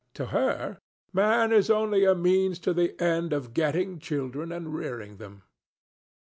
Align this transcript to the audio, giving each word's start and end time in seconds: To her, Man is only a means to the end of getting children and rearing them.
To 0.15 0.25
her, 0.33 0.79
Man 1.13 1.51
is 1.51 1.69
only 1.69 2.05
a 2.05 2.15
means 2.15 2.57
to 2.65 2.73
the 2.73 2.99
end 2.99 3.33
of 3.33 3.53
getting 3.53 3.99
children 3.99 4.51
and 4.51 4.73
rearing 4.73 5.17
them. 5.17 5.43